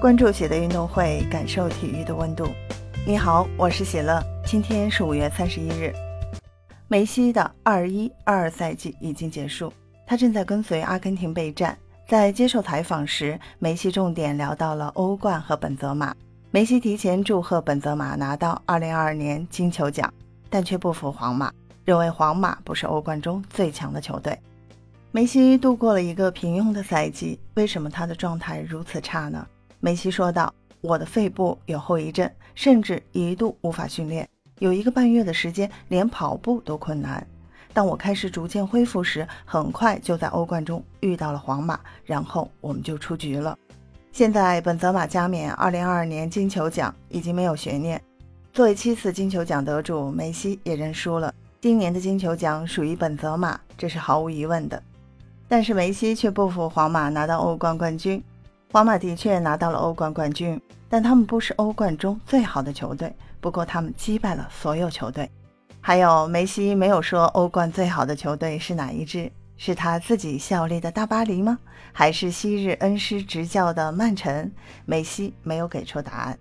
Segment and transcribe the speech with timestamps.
[0.00, 2.46] 关注喜乐运动会，感受体育的温度。
[3.04, 4.22] 你好，我是喜乐。
[4.46, 5.92] 今天是五月三十一日。
[6.86, 9.72] 梅西的二一二二赛季已经结束，
[10.06, 11.76] 他正在跟随阿根廷备战。
[12.06, 16.14] 在接受采访时，梅西重点聊到了欧冠和本泽马。
[16.52, 20.14] 梅西提前祝贺本泽马拿到二零二二年金球奖，
[20.48, 21.52] 但却不服皇马，
[21.84, 24.38] 认为皇马不是欧冠中最强的球队。
[25.10, 29.44] 梅西度过了一个平庸的赛季，为什么他的状态如此差呢？
[29.80, 34.28] 梅西说道：“我的肺部有后遗症，甚至一度无法训练，
[34.58, 37.24] 有一个半月的时间连跑步都困难。
[37.72, 43.56] 当我开始逐渐恢复时，很快就在欧冠中遇到了皇马，然后我们就出局了。
[44.10, 48.02] 现在本泽马加冕2022年金球奖已经没有悬念，
[48.52, 51.32] 作为七次金球奖得主，梅西也认输了。
[51.60, 54.82] 今年的金球奖属于本泽马，这是毫无疑问的。
[55.46, 58.20] 但是梅西却不服皇马拿到欧冠冠军。”
[58.70, 63.10] 皇马的确拿到了欧冠冠军，但他们不是欧冠中最好的球队。
[63.40, 65.28] 不过他们击败了所有球队。
[65.80, 69.30] 还有梅西没有说欧冠最好的球队是哪一支？
[69.56, 71.58] 是他自己效力的大巴黎吗？
[71.92, 74.52] 还是昔日恩师执教的曼城？
[74.84, 76.38] 梅西没有给出答案。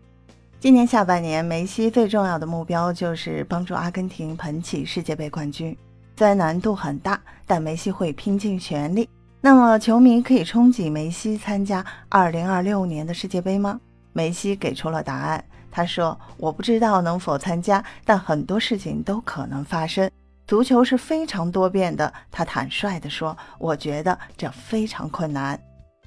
[0.60, 5.76] 今年下半年，梅西最重要的目标就是帮助阿根廷捧起世界杯冠军。
[6.18, 9.08] 虽然难度很大，但梅西会拼尽全力。
[9.50, 13.80] 那么，球迷可以憧憬梅西参加2026年的世界杯吗？
[14.12, 15.42] 梅西给出了答案。
[15.72, 20.12] 他说：“我不知道能否参加，但很多事情都可能发生。
[20.46, 25.58] 足球是非常多变的。”他坦率地说：“我觉得这非常困难。”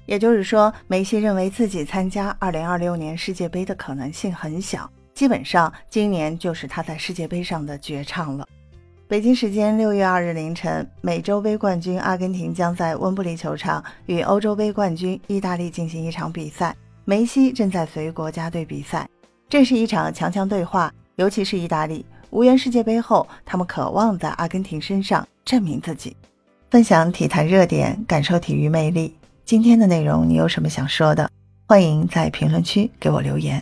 [0.05, 8.47] 也就是说，梅西认为自己参加2026年世界杯的可能性很小，基本上今年就是他在世界杯上的绝唱了。
[9.11, 16.73] 北京时间六月二日凌晨，美洲杯冠军阿根廷将在温布利球场与欧洲杯冠军意大利进行一场比赛。
[17.03, 19.05] 梅西正在随国家队比赛，
[19.49, 20.89] 这是一场强强对话。
[21.17, 26.15] 尤其是意大利无缘世界杯后，他们渴望在阿根廷身上证明自己。
[26.69, 29.13] 分享体坛热点，感受体育魅力。
[29.43, 31.29] 今天的内容你有什么想说的？
[31.67, 33.61] 欢迎在评论区给我留言。